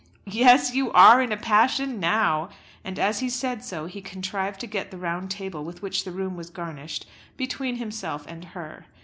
"Yes; 0.25 0.73
you 0.73 0.91
are 0.93 1.21
in 1.21 1.31
a 1.31 1.37
passion 1.37 1.99
now;" 1.99 2.49
and 2.83 2.97
as 2.97 3.19
he 3.19 3.29
said 3.29 3.63
so, 3.63 3.85
he 3.85 4.01
contrived 4.01 4.59
to 4.61 4.65
get 4.65 4.89
the 4.89 4.97
round 4.97 5.29
table 5.29 5.63
with 5.63 5.83
which 5.83 6.05
the 6.05 6.11
room 6.11 6.35
was 6.35 6.49
garnished 6.49 7.05
between 7.37 7.75
himself 7.75 8.25
and 8.27 8.43
her. 8.45 8.87